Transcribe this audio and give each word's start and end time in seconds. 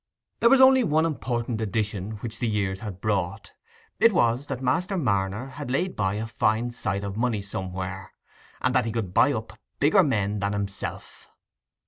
There 0.39 0.49
was 0.49 0.59
only 0.61 0.83
one 0.83 1.05
important 1.05 1.61
addition 1.61 2.13
which 2.21 2.39
the 2.39 2.47
years 2.47 2.79
had 2.79 3.01
brought: 3.01 3.51
it 3.99 4.13
was, 4.13 4.47
that 4.47 4.59
Master 4.59 4.97
Marner 4.97 5.49
had 5.49 5.69
laid 5.69 5.95
by 5.95 6.15
a 6.15 6.25
fine 6.25 6.71
sight 6.71 7.03
of 7.03 7.15
money 7.17 7.43
somewhere, 7.43 8.13
and 8.61 8.73
that 8.73 8.85
he 8.85 8.91
could 8.91 9.13
buy 9.13 9.31
up 9.31 9.59
"bigger 9.79 10.01
men" 10.01 10.39
than 10.39 10.53
himself. 10.53 11.27